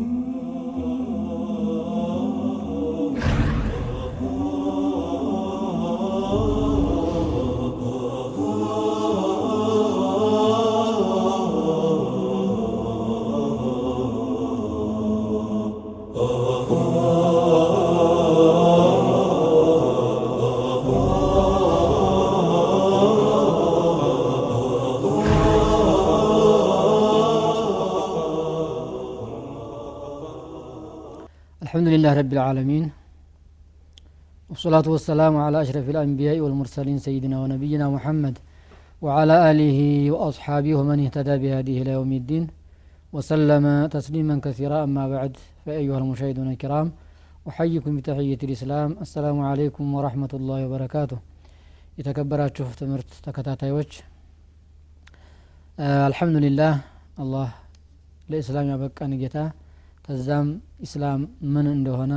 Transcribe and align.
Ooh. 0.00 0.67
الحمد 31.77 31.87
لله 31.87 32.11
رب 32.13 32.31
العالمين 32.33 32.85
والصلاة 34.49 34.87
والسلام 34.93 35.33
على 35.37 35.57
أشرف 35.61 35.85
الأنبياء 35.89 36.37
والمرسلين 36.39 36.97
سيدنا 36.97 37.37
ونبينا 37.41 37.85
محمد 37.95 38.35
وعلى 39.01 39.35
آله 39.51 39.79
وأصحابه 40.11 40.71
ومن 40.75 40.97
اهتدى 41.05 41.35
بهذه 41.43 41.75
إلى 41.81 41.91
يوم 41.97 42.11
الدين 42.11 42.43
وسلم 43.13 43.65
تسليما 43.95 44.35
كثيرا 44.45 44.77
أما 44.83 45.03
بعد 45.09 45.31
فأيها 45.65 45.97
المشاهدون 45.97 46.47
الكرام 46.51 46.87
أحييكم 47.49 47.91
بتحية 47.97 48.39
الإسلام 48.47 48.89
السلام 49.05 49.37
عليكم 49.51 49.85
ورحمة 49.95 50.31
الله 50.39 50.59
وبركاته 50.67 51.19
የተከበራችሁ 51.97 52.67
ትምህርት 52.79 53.09
ተከታታዮች 53.25 53.91
አልሐምዱሊላህ 56.07 56.71
አላህ 57.23 57.49
ለእስላም 58.31 58.69
ያበቃን 58.71 59.11
ጌታ 59.21 59.37
ከዛም 60.08 60.48
ኢስላም 60.84 61.22
ምን 61.54 61.66
እንደሆነ 61.72 62.12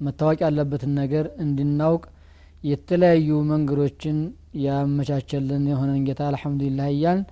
መታወቅ 0.00 0.38
ያለበትን 0.44 0.92
ነገር 1.00 1.24
እንድናውቅ 1.44 2.02
የተለያዩ 2.64 3.28
መንገዶችን 3.50 4.18
ያመቻቸልን 4.62 5.64
የሆነን 5.70 6.00
ጌታ 6.06 6.22
አልሐምዱሊላህ 6.28 6.88
እያልን 6.94 7.22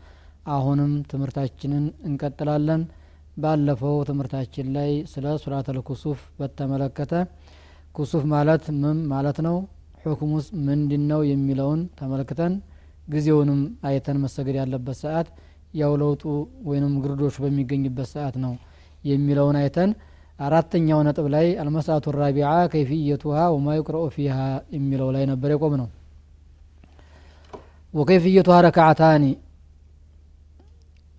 አሁንም 0.54 0.92
ትምህርታችንን 1.10 1.84
እንቀጥላለን። 2.08 2.82
ባለፈው 3.36 3.96
ትምህርታችን 4.08 4.66
ላይ 4.76 4.90
ስለ 5.12 5.36
ሱራተል 5.42 5.78
ኩሱፍ 5.88 6.20
በተመለከተ 6.38 7.12
ኩሱፍ 7.94 8.24
ማለት 8.34 8.64
ምን 8.82 8.98
ማለት 9.12 9.38
ነው? 9.46 9.56
ሁክሙስ 10.04 10.46
ምንድን 10.66 11.04
ነው 11.10 11.20
የሚለውን 11.30 11.80
ተመልክተን 11.98 12.52
ጊዜውንም 13.08 13.60
አይተን 13.88 14.18
መሰገድ 14.24 14.56
ያለበት 14.60 14.98
ሰዓት 15.04 15.28
ያው 15.74 15.94
ለውጡ 16.02 16.22
ወይንም 16.68 16.94
ግርዶች 17.04 17.36
በሚገኝበት 17.42 18.08
ሰዓት 18.14 18.36
ነው 18.44 18.52
የሚለውን 19.04 19.56
አይተን 19.60 19.90
አራተኛው 20.38 21.00
ነጥብ 21.06 21.26
ላይ 21.34 21.46
አልመሳቱ 21.62 22.12
ራቢዓ 22.16 22.50
ከይፍየቱሃ 22.72 23.38
ወማ 23.54 23.74
ዩቅረኡ 23.78 24.04
ፊሃ 24.14 24.36
የሚለው 24.76 25.08
ላይ 25.16 25.24
ነበር 25.30 25.50
የቆም 25.54 25.74
ነው 25.80 25.88
ወከይፍየቱሃ 27.94 28.56
ረካዓታኒ 28.66 29.24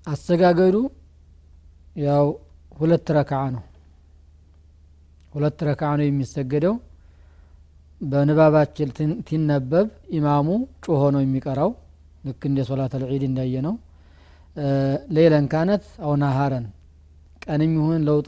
አሰጋገዱ 0.08 0.76
ያው 2.02 2.26
ሁለት 2.78 3.08
ረክዓ 3.18 3.42
ነው። 3.56 3.64
ሁለት 5.34 5.60
ረክዓ 5.68 5.90
ነው 6.00 6.06
የሚሰገደው። 6.08 6.76
በንባባችን 8.02 8.90
ትነበብ 9.28 9.88
ኢማሙ 10.18 10.48
ጮሆ 10.86 11.02
ነው 11.16 11.22
የሚቀራው። 11.23 11.72
ልክ 12.23 12.42
እንደ 12.50 12.60
ሶላት 12.70 12.94
አልዒድ 12.98 13.23
እንዳየ 13.28 13.56
ነው 13.68 13.76
ሌለን 15.16 15.45
ካነት 15.52 15.84
አው 16.06 16.14
ቀንም 17.52 17.72
ይሁን 17.78 18.04
ለውጡ 18.08 18.28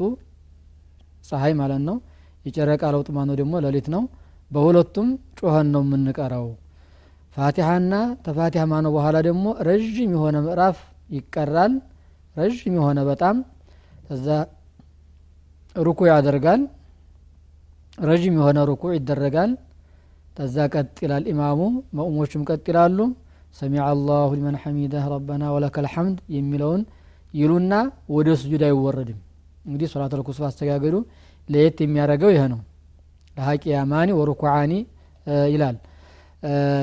ፀሐይ 1.26 1.54
ማለት 1.60 1.82
ነው። 1.88 1.98
የጨረቃ 2.46 2.84
ለውጥ 2.94 3.08
ማነው 3.18 3.36
ደግሞ? 3.42 3.54
ሌሊት 3.66 3.88
ነው። 3.94 4.04
በሁለቱም 4.52 5.08
ጮኸን 5.40 5.68
ነው 5.74 5.82
የምንቀራው 5.86 6.48
ፋቲሃና 7.36 7.94
ተፋቲሃ 8.26 8.64
ማነው? 8.72 8.92
በኋላ 8.98 9.16
ደግሞ 9.28 9.46
ረዥም 9.68 10.12
የሆነ 10.16 10.36
ምዕራፍ 10.46 10.78
ይቀራል። 11.10 11.74
ረዥም 12.36 12.74
የሆነ 12.80 13.00
በጣም 13.10 13.36
ከዛ 14.08 14.28
ሩኩ 15.76 16.00
ያደርጋል። 16.12 16.62
ረዥም 18.04 18.36
የሆነ 18.40 18.60
ሩኩ 18.70 18.84
ይደረጋል። 18.96 19.52
ተዛ 20.38 20.58
ቀጥ 20.74 20.96
ይላል 21.06 21.24
ኢማሙ 21.32 21.60
መእሙሞችም 21.98 22.44
ቀጥ 22.50 22.64
ይላሉ። 22.72 23.00
سمع 23.56 23.82
الله 23.90 24.30
لمن 24.38 24.56
حمده 24.62 25.04
ربنا 25.14 25.44
ولك 25.56 25.76
الحمد 25.86 26.20
የሚለውን 26.36 26.82
ይሉና 27.34 27.74
ወደ 28.16 28.30
ስጁድ 28.42 28.64
አይወረድም። 28.68 29.20
እንግዲህ 29.66 29.88
صلاة 29.94 30.14
الكسوف 30.20 30.46
አሰጋገዱ። 30.48 30.96
ለየት 31.50 31.78
የሚያደርገው 31.84 32.30
ይሄ 32.34 32.44
ነው። 32.54 32.60
لها 33.36 33.60
قيامان 33.60 34.10
وركوعان 34.20 34.72
ይላል። 35.54 35.78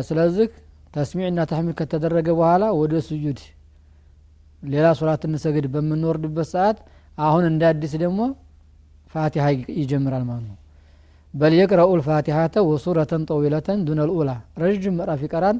ስለዚህ 0.09 0.47
ተስሚዕና 0.95 1.41
ተሕሚድ 1.51 1.75
ከተደረገ 1.81 2.29
በኋላ 2.39 2.65
ወደ 2.81 2.95
ስጁድ 3.09 3.41
ሌላ 4.63 4.87
ሶላት 4.99 5.23
እንሰግድ 5.29 5.67
በምንወርድበት 5.75 6.49
ሰዓት 6.55 6.79
አሁን 7.19 7.45
እንደ 7.51 7.63
አዲስ 7.71 7.93
ደግሞ 8.03 8.21
ፋቲሃ 9.15 9.45
ይጀምራል 9.81 10.25
ማለት 10.29 10.45
ነው። 10.51 10.57
በል 11.35 11.53
የቅረኡ 11.59 11.91
ልፋቲሃተ 11.99 12.55
ወሱረተን 12.69 13.23
ጠዊለተን 13.31 13.79
ዱነ 13.87 14.01
ልኡላ 14.09 14.31
ረዥም 14.63 14.95
ምዕራፍ 14.99 15.21
ይቀራል። 15.27 15.59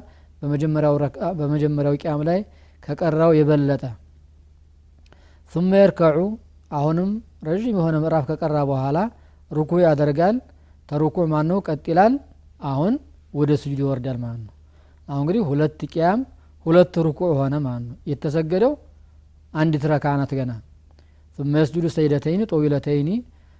በመጀመሪያው 1.37 1.95
ቅያም 2.01 2.21
ላይ 2.29 2.39
ከቀራው 2.83 3.31
የበለጠ 3.39 3.83
ثم 5.51 5.71
የርከዑ 5.77 6.17
አሁንም 6.71 7.09
ረዥም 7.47 7.75
የሆነ 7.75 7.95
ምዕራፍ 8.03 8.23
ከቀራ 8.29 8.57
በኋላ 8.69 8.97
ሩኩ 9.51 9.71
ያደርጋል። 9.83 10.35
ተሩኩዕ 10.89 11.25
ማን 11.33 11.45
ነው 11.51 11.59
ቀጥ 11.67 11.83
ይላል። 11.91 12.13
አሁን 12.63 12.93
ወደ 13.33 13.51
ስጁድ 13.61 13.79
ይወርዳል 13.83 14.17
ማለት 14.23 14.41
ነው። 14.45 14.53
አሁን 15.07 15.21
እንግዲህ 15.23 15.43
ሁለት 15.49 15.81
ቅያም 15.93 16.19
ሁለት 16.65 16.95
ሩኩዕ 17.07 17.29
ሆነ 17.39 17.53
ማለት 17.65 17.85
ነው። 17.89 17.97
የተሰገደው 18.11 18.73
አንዲት 19.53 19.85
ረካ 19.91 20.05
ናት 20.19 20.33
ገና። 20.39 20.51
ثم 21.37 21.53
يسجد 21.55 21.85
سيدتين 21.89 22.41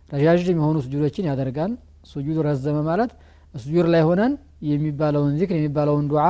ረዣዥም 0.10 0.58
የሆኑ 0.60 0.78
ስጁዶችን 0.86 1.26
ያደርጋል። 1.30 1.72
ስጁድ 2.06 2.38
ረዘመ 2.48 2.78
ማለት 2.90 3.12
ስጁድ 3.54 3.86
ላይ 3.94 4.02
ሆነን 4.08 4.34
የሚባለውን 4.70 5.32
ዚክር 5.40 5.56
የሚባለውን 5.60 6.06
ዱዓ 6.12 6.24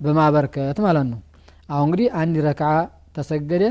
በማበርከት 0.00 0.78
ማለት 0.86 1.06
ነው። 1.12 1.20
አሁን 1.68 1.86
እንግዲህ 1.86 2.06
አንድ 2.20 2.34
ረክዓ 2.46 2.70
ተሰገደ። 3.16 3.64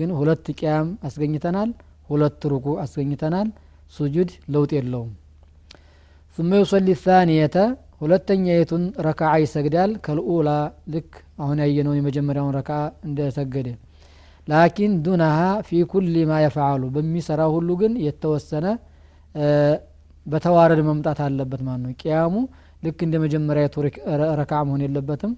ግን 0.00 0.10
ሁለት 0.18 0.46
ቅያም 0.58 0.88
አስገኝተናል 1.08 1.70
ሁለት 2.10 2.42
ሩኩ 2.52 2.66
አስገኝተናል 2.84 3.48
ሱጁድ 3.92 4.30
ለውጥ 4.54 4.70
የለውም 4.78 5.12
ثم 6.38 6.50
يصلي 6.62 6.92
الثانية 6.98 7.56
ሁለተኛይቱን 8.02 8.82
ረክዓ 9.06 9.30
ይሰግዳል 9.42 9.90
ከልኡላ 10.04 10.48
ልክ 10.94 11.10
አሁን 11.42 11.58
ያየነውን 11.64 11.98
የመጀመሪያውን 12.00 12.52
ረክዓ 12.58 12.78
እንደሰገደ 13.08 13.68
ላኪን 14.48 14.92
ዱናሃ 15.04 15.38
ፊ 15.68 15.78
ኩል 15.92 16.12
ማ 16.30 16.40
የፈዓሉ 16.44 16.82
በሚሰራ 16.96 17.40
ሁሉ 17.54 17.68
ግን 17.80 17.92
የተወሰነ 18.06 18.66
በተዋረድ 20.26 20.80
መምጣት 20.90 21.18
አለበት 21.26 21.60
ማለት 21.68 21.82
ነው 21.84 21.92
ቅያሙ 22.02 22.34
ልክ 22.86 22.98
እንደ 23.06 23.16
መጀመሪያ 23.24 23.64
ረክዓ 24.40 24.58
መሆን 24.68 24.82
የለበትም 24.86 25.32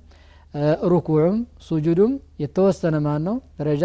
ሩኩዑም 0.92 1.38
ሱጁዱም 1.68 2.12
የተወሰነ 2.42 2.96
ማን 3.06 3.22
ነው 3.28 3.36
ደረጃ 3.60 3.84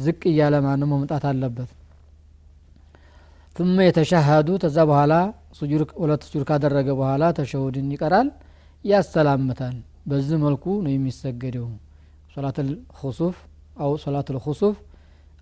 ዝቅ 0.00 0.22
እያለ 0.30 0.54
ማን 0.64 0.82
መምጣት 0.92 1.24
አለበት። 1.30 1.70
ثم 3.56 3.76
የተሻሃዱ 3.86 4.48
ተዛ 4.62 4.78
በኋላ 4.90 5.14
ሁለት 6.00 6.22
ሱጁድ 6.26 6.44
ካደረገ 6.50 6.88
በኋላ 7.00 7.24
ተሸሁድን 7.38 7.88
ይቀራል 7.94 8.28
ያሰላምታል። 8.84 9.76
በዚህ 10.10 10.36
መልኩ 10.44 10.64
ነው 10.84 10.92
የሚሰገደው። 10.92 11.66
ሶላት 12.34 12.58
ልኹሱፍ 12.68 13.36
አው 13.76 13.92
ሶላት 14.04 14.28
ልኹሱፍ 14.36 14.76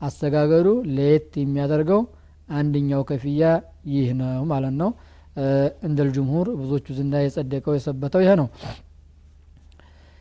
አሰጋገዱ 0.00 0.66
ለየት 0.96 1.32
የሚያደርገው 1.42 2.00
አንደኛው 2.50 3.02
ከፍያ 3.08 3.42
ይህ 3.92 4.08
ነው 4.20 4.42
ማለት 4.52 4.74
ነው። 4.82 4.90
እንደ 5.86 5.98
ልጅምሁር 6.08 6.48
ብዙዎቹ 6.60 6.86
ዝንዳ 6.98 7.16
የጸደቀው 7.22 7.74
የሰበተው 7.76 8.22
ይሄ 8.24 8.32
ነው 8.40 8.46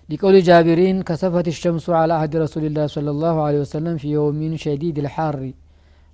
ሊቀውሊ 0.10 0.38
ጃቢሪን 0.48 0.98
ከሰፈት 1.08 1.48
ሸምሱ 1.56 1.86
አላ 2.00 2.12
አህድ 2.18 2.34
ረሱልላህ 2.44 2.86
صለ 2.94 3.08
ላሁ 3.22 3.38
ለ 3.54 3.58
ወሰለም 3.64 3.96
ፊ 4.02 4.12
የውሚን 4.14 4.54
ሸዲድ 4.64 4.98
ልሓሪ 5.06 5.42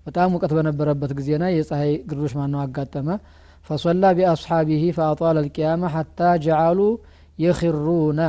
በጣም 0.05 0.31
ሙቀት 0.33 0.51
በነበረበት 0.57 1.11
ጊዜና 1.17 1.43
የፀሐይ 1.53 1.93
ግርዶች 2.09 2.33
ማነው 2.39 2.59
አጋጠመ? 2.63 3.07
ፈሶላ 3.69 4.03
ቢአስሓቢህ 4.17 4.83
ፈአጣለ 4.97 5.37
ልቅያመ 5.45 5.83
ሐታ 5.95 6.19
ጀዓሉ 6.45 6.79
የኽሩነ 7.39 8.19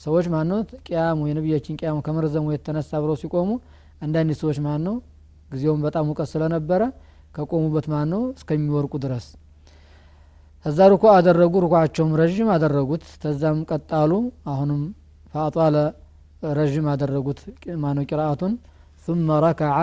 ሰዎች 0.00 0.26
ማነው? 0.34 0.58
ቅያሙ 0.86 1.18
የነቢያችን 1.30 1.78
ቅያሙ 1.80 1.96
ከመርዘሙ 2.06 2.46
የተነሳ 2.54 2.90
ብለው 3.04 3.16
ሲቆሙ 3.22 3.48
አንዳንድ 4.02 4.32
ሰዎች 4.42 4.58
ማን 4.66 4.82
ነው 4.88 4.96
ጊዜውም 5.50 5.80
በጣም 5.86 6.06
ሙቀት 6.10 6.28
ስለነበረ 6.34 6.82
ከቆሙበት 7.36 7.86
ማን 7.92 8.08
ነው 8.14 8.24
እስከሚወርቁ 8.36 8.94
ድረስ 9.04 9.26
ከዛ 10.65 10.79
ሩኩ 10.91 11.03
አደረጉ 11.17 11.53
ሩኩዓቸውም 11.65 12.11
ረዥም 12.21 12.49
አደረጉት 12.55 13.03
ተዛም 13.23 13.57
ቀጣሉ 13.69 14.11
አሁንም 14.51 14.81
ፈአጧለ 15.33 15.77
ረዥም 16.59 16.87
አደረጉት 16.93 17.39
ማነው 17.83 18.05
ቂራአቱን 18.11 18.53
ثم 19.05 19.27
ركع 19.45 19.77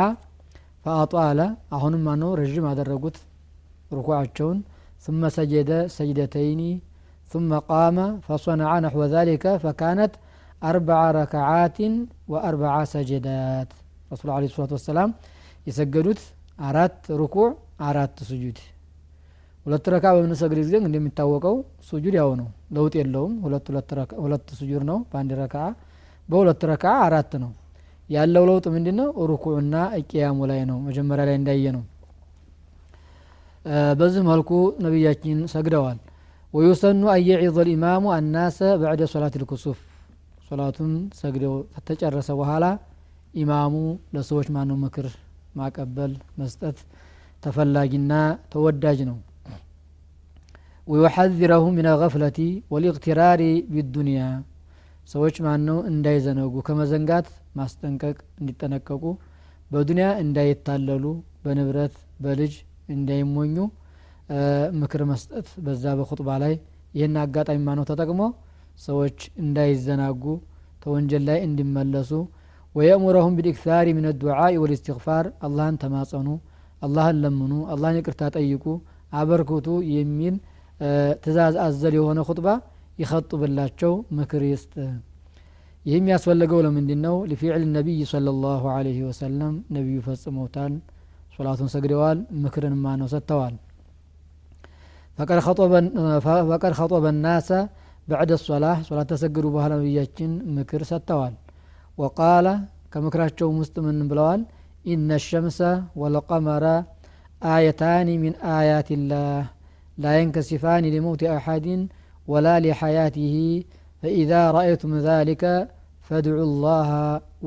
ፈአጧለ 0.84 1.40
አሁንም 1.76 2.02
ማነው 2.08 2.30
ረዥም 2.40 2.66
አደረጉት 2.72 3.16
ርኩዓቸውን 3.98 4.58
ثم 5.04 5.22
سجد 5.38 5.70
سجدتين 5.96 6.60
ثم 7.32 7.50
قام 7.70 7.98
فصنع 8.26 8.70
نحو 8.86 9.00
ذلك 9.16 9.44
فكانت 9.56 10.12
أربع 10.62 11.00
ركعات 11.20 11.78
وأربع 12.32 12.74
سجدات 12.94 13.68
رسول 14.12 14.28
عليه 14.30 14.48
الصلاة 14.50 14.72
والسلام 14.76 15.10
يسجدوت 15.66 16.20
አራት 16.68 16.98
ሩኩዕ 17.20 17.46
አራት 17.80 18.16
ሱጁድ 18.28 18.58
ሁለት 19.65 19.85
ረካ 19.93 20.05
በምንሰግድ 20.15 20.57
ጊዜ 20.61 20.73
እንደሚታወቀው 20.81 21.55
ሱጁድ 21.87 22.15
ያው 22.19 22.31
ነው 22.39 22.47
ለውጥ 22.75 22.93
የለውም። 22.99 23.33
ሁለት 24.23 24.47
ሱጁድ 24.59 24.83
ነው 24.89 24.97
በአንድ 25.11 25.31
ረካ። 25.39 25.55
በሁለት 26.29 26.61
ረካ 26.71 26.85
አራት 27.05 27.31
ነው። 27.43 27.51
ያለው 28.09 28.43
ለውጥ 28.49 28.65
ምንድ 28.73 28.87
ነው 28.99 29.07
ሩኩዕና 29.29 29.75
እቅያሙ 29.99 30.39
ላይ 30.51 30.59
ነው 30.69 30.77
መጀመሪያ 30.87 31.23
ላይ 31.29 31.35
እንዳየ 31.39 31.65
ነው 31.77 31.83
በዚህ 33.99 34.23
መልኩ 34.27 34.49
ነቢያችን 34.83 35.37
ሰግደዋል። 35.53 35.97
ወዩሰኑ 36.53 37.03
አየዒዘ 37.13 37.57
ልኢማሙ 37.67 38.03
አናሰ 38.17 38.59
በዕደ 38.81 39.03
ሶላት 39.13 39.35
ልኩሱፍ 39.41 39.79
ሶላቱን 40.47 40.91
ሰግደው 41.19 41.53
ከተጨረሰ 41.73 42.29
በኋላ 42.39 42.65
ኢማሙ 43.35 43.73
ለሰዎች 44.15 44.47
ማነው 44.55 44.77
ምክር 44.83 45.07
ማቀበል 45.55 46.11
መስጠት 46.39 46.77
ተፈላጊና 47.43 48.13
ተወዳጅ 48.53 48.99
ነው 49.09 49.17
ወዩሐዚረሁ 50.87 51.63
ሚነ 51.75 51.89
ገፍለቲ 52.01 52.39
ወሊቅትራሪ 52.73 53.41
ቢዱንያ 53.73 54.19
ሰዎች 55.09 55.35
ማነው 55.45 55.77
እንዳይዘነጉ 55.91 56.53
ከመዘንጋት 56.67 57.27
ማስጠንቀቅ 57.59 58.17
እንዲጠነቀቁ 58.39 59.03
በዱንያ 59.71 60.07
እንዳይታለሉ 60.23 61.03
በንብረት 61.43 61.95
በልጅ 62.23 62.53
እንዳይሞኙ 62.95 63.55
ምክር 64.81 65.01
መስጠት 65.11 65.47
በዛ 65.65 65.95
በኹጥባ 65.99 66.29
ላይ 66.43 66.53
ይህን 66.93 67.19
አጋጣሚ 67.23 67.59
ማነው 67.67 67.85
ተጠቅሞ 67.91 68.21
ሰዎች 68.85 69.19
እንዳይዘናጉ 69.43 70.23
ተወንጀል 70.83 71.23
ላይ 71.29 71.39
እንዲመለሱ 71.47 72.11
ወየእሙረሁም 72.75 73.35
ቢልእክታሪ 73.37 73.87
ምን 73.97 74.05
ዱዓኢ 74.21 74.55
ወልእስትግፋር 74.63 75.25
አላህን 75.47 75.77
ተማጸኑ 75.83 76.27
አላህን 76.81 77.19
ለምኑ 77.23 77.53
አላህን 77.73 77.97
ይቅርታ 78.01 78.23
ጠይቁ 78.37 78.65
አበርክቱ 79.19 79.67
የሚል 79.95 80.35
ትእዛዝ 81.23 81.55
አዘል 81.65 81.93
የሆነ 81.97 82.19
ኹጥባ 82.27 82.47
ይኸጡብላቸው 82.99 83.93
ምክር 84.17 84.43
ይስጥ። 84.49 84.73
ይህም 85.85 86.05
ያስፈለገው 86.11 86.59
ለምንድን 86.65 86.99
ነው 87.05 87.15
ሊፊዕል 87.31 87.63
ነቢይ 87.75 87.99
صለ 88.11 88.27
ላሁ 88.43 88.63
አለህ 88.73 88.97
ወሰለም 89.07 89.53
ነቢዩ 89.75 89.97
ፈጽመውታል 90.07 90.73
ሶላቱን 91.35 91.69
ሰግደዋል 91.73 92.17
ምክርን 92.43 92.75
ማነው 92.83 93.07
ሰጥተዋል። 93.13 93.55
ፈቀድ 96.49 96.73
ኸጦበ 96.77 97.05
ናሰ 97.17 97.49
በዕደ 98.07 98.31
ሶላህ 98.41 98.77
ሶላት 98.87 99.07
ተሰግዱ 99.11 99.45
በኋላ 99.53 99.73
ነቢያችን 99.79 100.31
ምክር 100.55 100.81
ሰጥተዋል። 100.89 101.33
ወቃለ 101.97 102.47
ከምክራቸውም 102.93 103.57
ውስጥ 103.61 103.75
ምን 103.85 103.99
ብለዋል? 104.09 104.41
ኢነ 104.85 105.09
ሸምሰ 105.25 105.59
ወልቀመረ 106.01 106.65
አየታኒ 107.47 108.09
ሚን 108.23 108.33
አያት 108.51 108.89
ላህ 109.03 109.43
لا 110.03 110.11
ينكسفان 110.19 110.83
لموت 110.95 111.23
أحد 111.23 111.87
ولا 112.31 112.55
لحياته 112.59 113.35
فإذا 114.01 114.41
رأيتم 114.57 114.91
ذلك 115.09 115.43
فادعوا 116.07 116.43
الله 116.49 116.89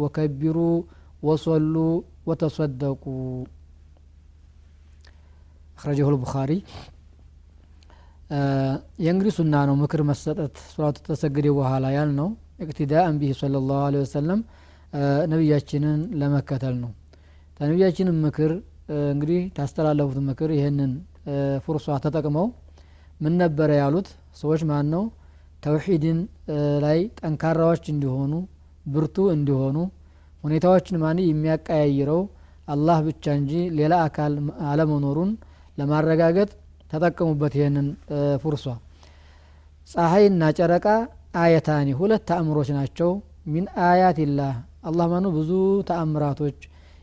وكبروا 0.00 0.82
وصلوا 1.22 2.02
وتصدقوا. 2.26 3.44
أخرجه 5.78 6.08
البخاري. 6.10 6.58
آه، 8.32 8.74
ينقري 9.06 9.30
سنانو 9.30 9.74
مكر 9.82 10.02
مسطت 10.02 10.54
صلاة 10.76 10.96
التسجري 11.00 11.50
وهالا 11.58 11.90
يالنو 11.96 12.28
اقتداء 12.62 13.04
به 13.20 13.30
صلى 13.42 13.58
الله 13.62 13.80
عليه 13.88 14.00
وسلم. 14.06 14.38
آه، 14.94 15.26
نبي 15.32 15.52
لما 16.20 16.40
كتلنو 16.48 16.90
تنبي 17.56 18.04
مكر 18.26 18.50
آه، 18.90 19.12
እንግዲህ 19.14 19.40
ታስተላለፉት 19.56 20.18
مكر 20.30 20.50
يهنن 20.60 20.92
ፉርሷ 21.64 21.96
ተጠቅመው 22.04 22.46
ምን 23.20 23.34
ነበረ 23.42 23.70
ያሉት 23.80 24.08
ሰዎች 24.40 24.62
ማን 24.70 24.86
ነው 24.94 25.04
ተውሒድን 25.64 26.18
ላይ 26.84 26.98
ጠንካራዎች 27.20 27.84
እንዲሆኑ 27.92 28.32
ብርቱ 28.86 29.16
እንዲሆኑ 29.34 29.76
ሁኔታዎችን 30.44 31.00
ማን 31.02 31.18
የሚያቀያይረው? 31.24 32.20
አላህ 32.68 32.98
ብቻ 33.06 33.24
እንጂ 33.40 33.52
ሌላ 33.78 33.94
አካል 34.06 34.32
አለመኖሩን 34.70 35.30
ለማረጋገጥ 35.78 36.50
ተጠቀሙበት 36.90 37.52
ይህንን 37.58 37.86
ፉርሷ 38.42 38.64
ፀሐይና 39.88 40.42
ጨረቃ 40.58 40.86
አየታኒ 41.42 41.88
ሁለት 42.00 42.22
ተአምሮች 42.28 42.68
ናቸው። 42.78 43.10
ሚን 43.52 43.66
አያትላህ 43.86 44.54
አላህ 44.88 45.06
ማነው? 45.12 45.30
ብዙ 45.38 45.50
ተአምራቶች 45.88 46.58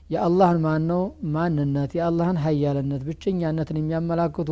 የአላህን 0.09 0.57
ማነው? 0.65 1.01
ማንነት 1.35 1.91
የአላህን 1.97 2.37
ሀያልነት 2.43 3.01
ብቸኛነትን 3.07 3.77
የሚያመላክቱ 3.79 4.49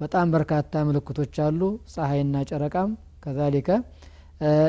በጣም 0.00 0.26
በርካታ 0.34 0.82
ምልክቶች 0.88 1.34
አሉ። 1.44 1.60
ፀሐይና 1.92 2.36
ጨረቃም 2.50 2.90
ከዛሊከ 3.24 3.68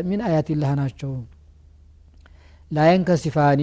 ሚን 0.09 0.21
አያትላህ 0.27 0.71
ናቸው። 0.79 1.11
ላየንከሲፋኒ 2.71 3.61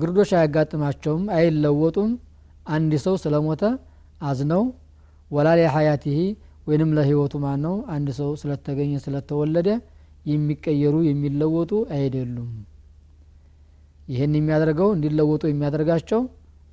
ግርዶች 0.00 0.30
አያጋጥማቸውም 0.36 1.24
አይለወጡም። 1.36 2.10
አንድ 2.66 2.92
ሰው 3.04 3.14
ስለሞተ 3.22 3.62
አዝነው። 4.20 4.62
ወላ 5.30 5.48
ሊሀያቲህ 5.58 6.20
ወይንም 6.66 6.90
ለህይወቱ 6.96 7.34
ማን 7.44 7.60
ነው 7.66 7.76
አንድ 7.94 8.08
ሰው 8.18 8.30
ስለተገኘ 8.40 8.92
ስለተወለደ 9.04 9.68
የሚቀየሩ 10.26 10.96
የሚለወጡ 11.08 11.72
አይደሉም 11.96 12.50
ይህን 14.08 14.34
የሚያደርገው 14.38 14.88
እንዲለወጡ 14.94 15.42
የሚያደርጋቸው 15.50 16.20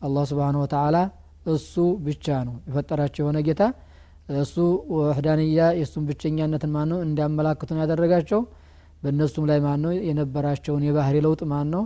አላህ 0.01 0.24
ስብሓን 0.31 0.57
ወተላ 0.62 0.97
እሱ 1.50 1.74
ብቻ 2.06 2.25
ነው። 2.47 2.56
የፈጠራቸው 2.68 3.21
የሆነ 3.24 3.39
ጌታ 3.47 3.62
እሱ 4.38 4.56
ወህዳንያ 4.94 5.45
የእሱን 5.77 6.06
ብቸኛነትን 6.09 6.71
ማን 6.74 6.89
ነው 6.91 7.00
እንዲያመላክቱን 7.06 7.79
ያደረጋቸው። 7.83 8.41
በእነሱም 9.03 9.45
ላይ 9.50 9.59
ማን 9.65 9.79
ነው 9.85 9.91
የነበራቸውን 10.07 10.83
የባህሪ 10.88 11.18
ለውጥ 11.25 11.41
ማን 11.51 11.68
ነው 11.75 11.83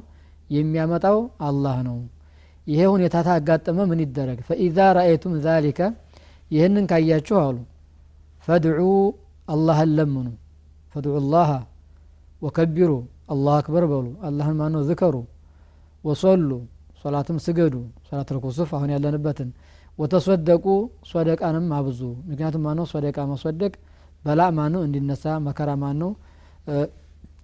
የሚያመጣው 0.49 1.17
አላህ 1.47 1.77
ነው። 1.87 1.97
ይሄ 2.67 2.81
ሁኔታ 2.93 3.15
ታጋጠመ 3.27 3.79
ምን 3.89 3.99
ይደረግ? 4.03 4.39
ፈኢዛ 4.47 4.77
ረአይቱም 4.97 5.33
ዛሊከ 5.45 5.79
ይህንን 6.51 6.85
ካያችሁ 6.91 7.37
አሉ። 7.43 7.57
ፈድዑ 8.47 8.81
አላህን 9.47 9.91
ለምኑ። 9.97 10.27
ፈድዑ 10.95 11.15
ላሃ 11.33 11.51
ወከቢሩ 12.41 12.91
አላህ 13.31 13.53
አክበር 13.59 13.83
በሉ። 13.91 14.07
አላህን 14.27 14.55
ማነው? 14.61 14.81
ዝከሩ 14.89 15.15
ወሰሉ 16.03 16.49
ሶላትም 17.03 17.37
ስገዱ። 17.45 17.75
ሶላት 18.07 18.29
ልኩሱፍ 18.35 18.69
አሁን 18.77 18.89
ያለንበትን። 18.95 19.49
ወተሰደቁ 19.99 20.65
ሶደቃንም 21.11 21.67
አብዙ። 21.77 21.99
ምክንያቱም 22.29 22.63
ማነው? 22.67 22.85
ሶደቃ 22.93 23.17
መስወደቅ 23.31 23.73
በላ 24.23 24.41
ማነው? 24.57 24.81
እንዲነሳ 24.87 25.25
መከራ 25.47 25.69
ማነው? 25.83 26.11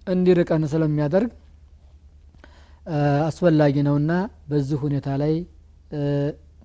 እንዲርቀን 0.08 0.62
ስለሚያደርግ 0.72 1.30
አስፈላጊ 3.28 3.74
ነውና 3.86 4.12
በዚህ 4.50 4.78
ሁኔታ 4.84 5.08
ላይ 5.22 5.32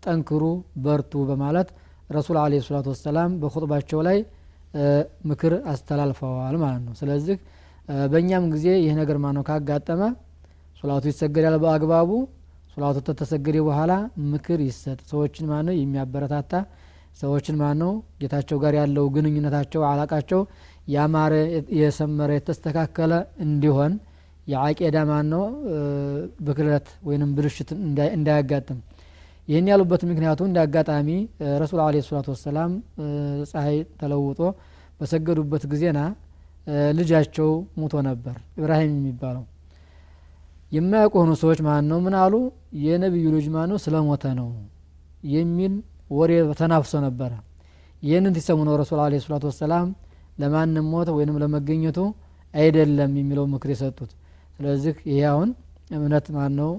ጠንክሩ 0.06 0.44
በርቱ 0.86 1.14
በማለት 1.30 1.68
ረሱል 2.10 2.38
አለ 2.42 2.54
ሰላቱ 2.66 2.88
ወሰላም 2.94 3.32
በኹጥባቸው 3.42 4.00
ላይ 4.08 4.18
ምክር 5.30 5.54
አስተላልፈዋል 5.72 6.56
ማለት 6.64 6.82
ነው። 6.88 6.94
ስለዚህ 7.02 7.36
በእኛም 8.10 8.46
ጊዜ 8.54 8.68
ይህ 8.80 8.94
ነገር 9.00 9.18
ማነው 9.24 9.44
ካጋጠመ 9.48 10.02
ሶላቱ 10.82 11.04
ይሰገዳል 11.12 11.56
በአግባቡ። 11.64 12.10
ሶላቱ 12.74 12.98
ተተሰገደ 13.08 13.58
በኋላ 13.68 13.92
ምክር 14.32 14.60
ይሰጥ። 14.68 15.00
ሰዎችን 15.12 15.46
ማነው 15.52 15.76
የሚያበረታታ? 15.78 16.54
ሰዎችን 17.22 17.56
ማነው 17.62 17.92
ጌታቸው 18.22 18.58
ጋር 18.64 18.74
ያለው 18.80 19.06
ግንኙነታቸው 19.16 19.82
አላቃቸው 19.90 20.42
ያማረ 20.88 21.34
የሰመረ 21.80 22.30
የተስተካከለ 22.38 23.14
እንዲሆን 23.46 23.94
የአቄዳ 24.48 24.98
ማን 25.10 25.28
ነው 25.34 25.44
ብክለት 26.48 26.88
ወይንም 27.08 27.30
ብልሽት 27.36 27.70
እንዳያጋጥም። 28.16 28.80
ይህን 29.48 29.68
ያሉበት 29.72 30.02
ምክንያቱ 30.10 30.42
እንደ 30.50 30.58
አጋጣሚ 30.66 31.08
ረሱል 31.62 31.80
አለ 31.86 32.02
ሰላቱ 32.08 32.28
ወሰላም 32.36 32.72
ፀሐይ 33.52 33.78
ተለውጦ 34.02 34.40
በሰገዱበት 35.00 35.64
ጊዜና 35.72 36.00
ልጃቸው 36.98 37.50
ሙቶ 37.78 37.94
ነበር። 38.08 38.36
ኢብራሂም 38.60 38.92
የሚባለው 38.98 39.44
የማያውቁ 40.72 41.16
ሆኑ 41.22 41.32
ሰዎች 41.42 41.60
ማን 41.66 41.84
ነው 41.92 41.98
ምን 42.06 42.16
አሉ? 42.20 42.34
የነቢዩ 42.84 43.26
ልጅ 43.36 43.48
ማን 43.56 43.68
ነው 43.72 43.78
ስለሞተ 43.84 44.24
ነው 44.40 44.48
የሚል 45.34 45.74
ወሬ 46.12 46.32
ተናፍሶ 46.60 46.94
ነበረ። 47.06 47.32
ይህንን 48.04 48.34
ሲሰሙ 48.38 48.60
ነው 48.68 48.74
ረሱል 48.82 49.00
አለ 49.04 49.20
ሰላቱ 49.26 49.44
ወሰላም 49.52 49.88
ለማንም 50.40 50.86
ሞት 50.94 51.10
ወይንም 51.18 51.36
ለመገኘቱ 51.44 52.00
አይደለም 52.54 53.12
የሚለው 53.20 53.46
ምክር 53.54 53.70
የሰጡት። 53.74 54.12
ስለዚህ 54.58 54.96
ይሄ 55.12 55.20
አሁን 55.32 55.50
እምነት 55.92 56.26
ማን 56.36 56.52
ነው 56.60 56.72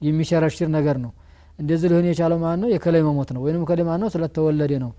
የሚሸረሽር 0.00 0.68
ነገር 0.76 0.96
ነው። 1.04 1.12
እንደዚህ 1.58 1.88
ሊሆን 1.92 2.06
የቻለው 2.10 2.38
ማን 2.44 2.58
ነው 2.62 2.68
የከላይ 2.74 3.02
መሞት 3.08 3.30
ነው 3.36 3.40
ወይም 3.44 3.62
ከላይ 3.68 3.84
ማን 3.88 4.00
ነው 4.02 4.08
ስለተወለደ 4.14 4.72
ነው። 4.84 4.90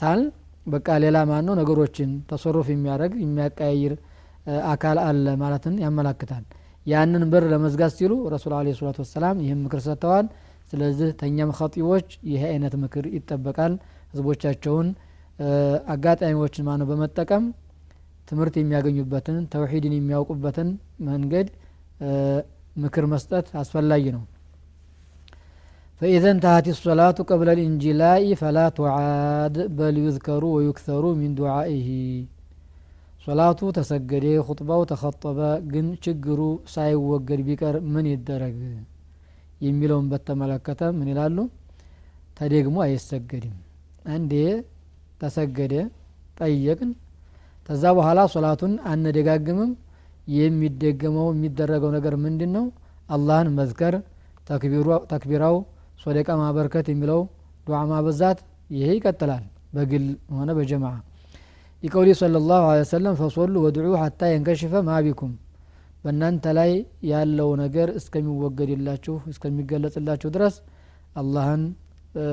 ታል 0.00 0.20
በቃ 0.68 0.88
ሌላ 1.04 1.18
ማን 1.28 1.44
ነው 1.48 1.54
ነገሮችን 1.60 2.10
ተሰሩፍ 2.30 2.66
የሚያደርግ 2.72 3.14
የሚያቀያይር 3.22 3.94
አካል 4.72 4.98
አለ 5.04 5.26
ማለትን 5.42 5.74
ያመላክታል። 5.84 6.44
ያንን 6.86 7.24
በር 7.32 7.44
ለመዝጋት 7.52 7.92
ሲሉ 7.98 8.12
ረሱል 8.34 8.52
አለ 8.58 8.68
ሰላቱ 8.78 8.98
ወሰላም 9.04 9.36
ይህም 9.44 9.60
ምክር 9.64 9.80
ሰጥተዋል። 9.86 10.26
ስለዚህ 10.70 11.10
ተኛም 11.20 11.50
ኸጢቦች 11.58 12.08
ይህ 12.30 12.42
አይነት 12.50 12.74
ምክር 12.82 13.04
ይጠበቃል። 13.16 13.74
ህዝቦቻቸውን 14.12 14.88
አጋጣሚዎችን 15.94 16.66
ማነው 16.68 16.86
በመጠቀም 16.90 17.44
ትምህርት 18.28 18.54
የሚያገኙበትን 18.60 19.36
ተውሂድን 19.52 19.94
የሚያውቁበትን 19.96 20.70
መንገድ 21.08 21.48
ምክር 22.76 23.04
መስጠት 23.12 23.46
አስፈላጊ 23.60 24.04
ነው 24.16 24.22
فإذا 26.00 26.38
انتهت 26.42 26.66
الصلاة 26.78 27.18
قبل 27.28 27.48
الانجلاء 27.58 28.24
فلا 28.40 28.58
تعاد 28.76 29.56
بل 29.76 29.96
يذكر 30.02 30.42
ويكثر 30.56 31.04
من 31.20 31.32
دعائه 31.38 31.88
ሶላቱ 33.26 33.60
ተሰገደ 33.76 34.26
ኹጥባው 34.48 34.82
ተኸጠበ 34.90 35.38
ግን 35.72 35.86
ችግሩ 36.04 36.40
ሳይወገድ 36.74 37.40
ቢቀር 37.48 37.76
ምን 37.94 38.06
ይደረግ 38.12 38.58
የሚለውን 39.60 40.06
በተመለከተ 40.12 40.90
ምን 40.98 41.08
ይላሉ? 41.12 41.36
ተደግሞ 42.38 42.76
አይሰገድም። 42.84 43.56
አንዴ 44.08 44.32
ተሰገደ 45.20 45.74
ጠበቅን። 46.38 46.92
ከዛ 47.68 47.84
በኋላ 47.98 48.20
ሶላቱን 48.34 48.74
አነደጋግምም 48.90 49.72
የሚደገመው 50.34 51.28
የሚደረገው 51.32 51.90
ነገር 51.96 52.16
ምንድን 52.24 52.52
ነው 52.56 52.66
አላህን 53.08 53.50
መዝከር 53.58 53.94
ተክቢራው 55.12 55.56
ሶደቃ 55.98 56.28
ማበርከት 56.40 56.86
የሚለው 56.92 57.20
ዱዓ 57.66 57.80
ማበዛት 57.90 58.38
ይሄ 58.76 58.88
ይቀጥላል። 58.98 59.44
በግል 59.74 60.04
ሆነ 60.36 60.50
በጀማዓ። 60.58 60.94
ሊቀውሊ 61.82 62.10
صለ 62.20 62.34
ላሁ 62.42 62.62
ለ 62.68 62.78
ወሰለም 62.78 63.14
ፈሶሉ 63.20 63.54
ወድዑ 63.64 63.90
ሐታ 64.02 64.20
የንከሽፈ 64.30 64.74
ማቢኩም 64.88 65.32
በእናንተ 66.04 66.44
ላይ 66.58 66.70
ያለው 67.10 67.50
ነገር 67.60 67.88
እስከሚወገድላችሁ 67.98 69.16
እስከሚገለጽላችሁ 69.32 70.28
ድረስ 70.36 70.54
አላህን 71.20 71.62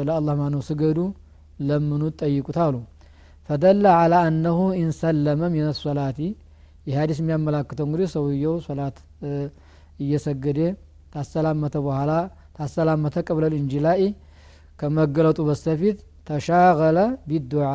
ለአላህ 0.07 0.35
ማነው 0.41 0.61
ስገዱ 0.67 0.99
ለምኑት 1.61 2.15
ጠይቁት 2.21 2.57
አሉ። 2.65 2.75
ፈደለ 3.49 3.85
አላ 3.95 4.15
አነሁ 4.27 4.59
ኢንሰለመ 4.79 5.41
ሚን 5.53 5.67
ሶላቲ። 5.81 6.19
ይህ 6.87 6.95
ሀዲስ 6.99 7.19
የሚያመላክተው 7.21 7.85
እንግዲህ 7.87 8.07
ሰውየው 8.15 8.55
ሶላት 8.65 8.97
እየሰገደ 9.99 10.59
ታሰላመተ 11.13 11.75
በኋላ 11.85 12.11
ታሰላመተ 12.55 13.15
ቀብለል 13.27 13.53
እንጅላኢ 13.59 14.01
ከመገለጡ 14.79 15.39
በስተፊት 15.47 15.97
ተሻገለ 16.27 16.97
ቢዱዓ 17.29 17.67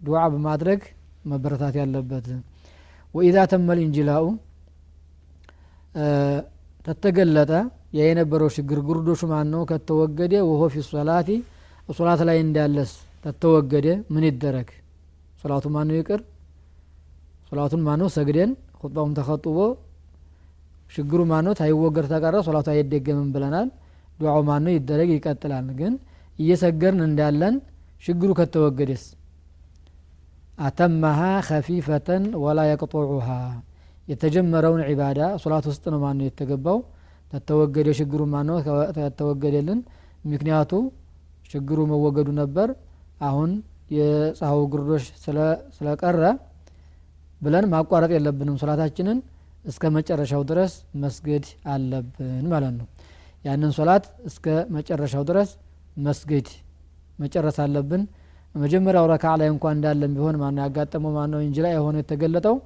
ዱዓ 0.00 0.20
በማድረግ 0.32 0.80
መበረታት 1.30 1.74
ያለበት። 1.80 2.26
ወኢዛ 3.14 3.36
ተመል 3.52 3.78
እንጅላኡ 3.84 4.24
ተተገለጠ። 6.86 7.50
ያ 7.96 8.02
የነበረው 8.08 8.48
ችግር 8.56 8.78
ጉርዶሹ 8.88 9.20
ማን 9.30 9.46
ነው 9.54 9.62
ከተወገደ 9.70 10.34
ወሆ 10.50 10.62
ፊ 10.72 10.82
ሶላቲ 10.90 11.28
ሶላት 11.98 12.20
ላይ 12.28 12.36
እንዳለስ 12.44 12.90
ተተወገደ። 13.24 13.86
ምን 14.12 14.24
ይደረግ? 14.28 14.68
ሶላቱ 15.42 15.64
ማነው 15.74 15.96
ይቅር? 16.00 16.20
ሶላቱን 17.50 17.82
ማነው 17.86 18.08
ሰግደን? 18.16 18.50
ሁጥባውም 18.80 19.12
ተኸጥቦ 19.18 19.56
ችግሩ 20.90 21.20
ማነው? 21.32 21.52
ታይወገድ 21.60 22.06
ተቀረ 22.12 22.34
ሶላቱ 22.48 22.66
አይደገምም 22.74 23.28
ብለናል 23.34 23.68
ዱዓው 24.20 24.40
ማነው? 24.48 24.72
ይደረግ 24.76 25.10
ይቀጥላል። 25.14 25.68
ግን 25.80 25.92
እየሰገርን 26.38 27.00
እንዳለን 27.08 27.54
ችግሩ 28.02 28.30
ከተወገደስ? 28.38 29.04
አተመሃ 30.58 31.18
ከፊፈተን 31.48 32.24
ወላ 32.44 32.60
የቅጦዑሃ 32.70 33.28
የተጀመረውን 34.08 34.82
ዒባዳ 34.88 35.20
ሶላት 35.42 35.64
ውስጥ 35.70 35.84
ነው 35.92 36.00
ማነው 36.04 36.26
የተገባው? 36.28 36.78
ተተወገደ 37.32 37.88
ችግሩ 37.98 38.20
ማነው? 38.32 38.56
ተተወገደልን? 38.98 39.80
ምክንያቱ 40.24 40.72
ችግሩ 41.50 41.78
መወገዱ 41.92 42.28
ነበር። 42.40 42.68
አሁን 43.20 43.50
የፀሐው 43.90 44.60
ግርዶሽ 44.72 45.04
ስለቀረ 45.76 46.22
ብለን 47.40 47.66
ማቋረጥ 47.72 48.10
የለብንም 48.14 48.56
ሶላታችንን 48.62 49.18
እስከ 49.64 49.84
መጨረሻው 49.96 50.42
ድረስ 50.50 50.72
መስገድ 51.02 51.44
አለብን 51.72 52.44
ማለት 52.52 52.74
ነው 52.78 52.86
ያንን 53.44 53.70
ሶላት 53.76 54.04
እስከ 54.28 54.46
መጨረሻው 54.76 55.22
ድረስ 55.30 55.50
መስገድ 56.00 56.48
መጨረስ 57.18 57.56
አለብን። 57.64 58.02
መጀመሪያው 58.54 59.06
ረካ 59.12 59.24
ላይ 59.40 59.48
እንኳን 59.52 59.74
እንዳለን 59.76 60.12
ቢሆን 60.16 60.36
ማነው 60.42 60.62
ያጋጠመው? 60.64 61.12
ማነው 61.18 61.40
እንጂ 61.46 61.56
ላይ 61.64 61.72
የሆነ 61.76 61.96
የተገለጠው? 62.02 62.56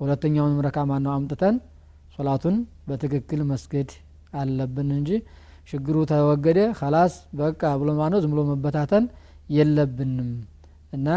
ሁለተኛውን 0.00 0.54
ረካ 0.66 0.78
ማነው 0.90 1.12
አምጥተን 1.16 1.56
ሶላቱን 2.16 2.56
በትክክል 2.88 3.40
መስገድ 3.50 3.90
አለብን 4.34 4.88
እንጂ 4.96 5.10
ችግሩ 5.68 5.96
ተወገደ 6.10 6.58
ከላስ 6.78 7.12
በቃ 7.40 7.62
ብሎ 7.80 7.90
ማነው 8.00 8.18
ዝም 8.24 8.32
ብሎ 8.34 8.40
መበታተን 8.50 9.04
የለብንም። 9.48 10.30
እና 10.96 11.08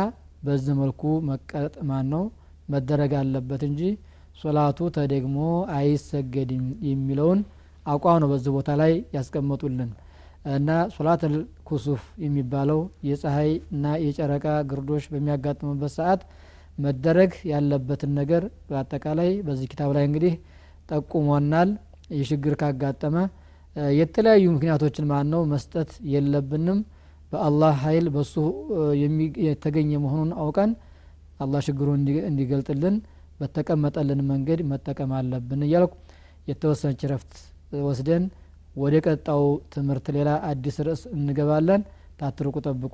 በዚህ 0.46 0.76
መልኩ 0.82 1.02
መቀጥ 1.30 1.74
ማን 1.90 2.06
ነው 2.14 2.24
መደረግ 2.70 3.12
አለበት 3.20 3.62
እንጂ 3.70 3.82
ሶላቱ 4.42 4.80
ተደግሞ 4.96 5.38
አይሰገድም 5.78 6.66
የሚለውን 6.90 7.40
አቋም 7.88 8.18
ነው 8.24 8.30
በዚህ 8.32 8.52
ቦታ 8.56 8.70
ላይ 8.82 8.94
ያስቀመጡልን። 9.16 9.92
እና 10.52 10.70
ሶላት 10.96 11.22
ኩሱፍ 11.68 12.04
የሚባለው 12.24 12.80
የፀሐይ 13.08 13.52
እና 13.74 13.86
የጨረቃ 14.04 14.46
ግርዶሽ 14.70 15.06
በሚያጋጥምበት 15.14 15.92
ሰዓት 15.98 16.22
መደረግ 16.78 17.32
ያለበትን 17.52 18.12
ነገር 18.20 18.44
በአጠቃላይ 18.70 19.30
በዚህ 19.48 19.68
ኪታብ 19.72 19.92
ላይ 19.98 20.06
እንግዲህ 20.10 20.34
ጠቁሞናል። 20.90 21.70
የችግር 22.16 22.54
ካጋጠመ 22.60 23.16
የተለያዩ 23.96 24.46
ምክንያቶችን 24.54 25.08
ማን 25.10 25.28
ነው 25.34 25.42
መስጠት 25.52 25.90
የለብንም። 26.14 26.80
በአላህ 27.32 27.74
ኃይል 27.84 28.06
በሱ 28.16 28.36
የተገኘ 29.48 29.92
መሆኑን 30.06 30.32
አውቀን 30.44 30.72
አላህ 31.40 31.62
ችግሩ 31.68 31.88
እንዲገልጥልን 32.30 32.96
በተቀመጠልን 33.40 34.22
መንገድ 34.32 34.60
መጠቀም 34.72 35.12
አለብን 35.18 35.62
እያልኩ 35.68 35.94
የተወሰነች 36.48 37.02
ረፍት 37.12 37.34
ወስደን 37.88 38.24
ወደ 38.76 38.96
ቀጣው 39.06 39.44
ትምህርት 39.74 40.08
ሌላ 40.18 40.30
አዲስ 40.50 40.78
ርዕስ 40.88 41.02
እንገባለን። 41.16 41.82
ታትርቁ 42.20 42.56
ጠብቁ 42.68 42.94